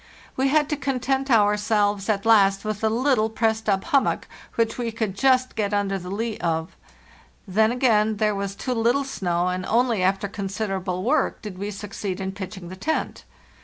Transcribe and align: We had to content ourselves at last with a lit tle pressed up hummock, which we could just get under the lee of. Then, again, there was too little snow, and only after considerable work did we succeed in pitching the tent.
We 0.35 0.47
had 0.47 0.67
to 0.69 0.75
content 0.75 1.29
ourselves 1.29 2.09
at 2.09 2.25
last 2.25 2.65
with 2.65 2.83
a 2.83 2.89
lit 2.89 3.17
tle 3.17 3.29
pressed 3.29 3.69
up 3.69 3.83
hummock, 3.83 4.27
which 4.55 4.75
we 4.79 4.91
could 4.91 5.13
just 5.13 5.55
get 5.55 5.75
under 5.75 5.99
the 5.99 6.09
lee 6.09 6.39
of. 6.39 6.75
Then, 7.47 7.71
again, 7.71 8.17
there 8.17 8.33
was 8.33 8.55
too 8.55 8.73
little 8.73 9.03
snow, 9.03 9.49
and 9.49 9.63
only 9.67 10.01
after 10.01 10.27
considerable 10.27 11.03
work 11.03 11.39
did 11.43 11.59
we 11.59 11.69
succeed 11.69 12.19
in 12.19 12.31
pitching 12.31 12.69
the 12.69 12.75
tent. 12.75 13.25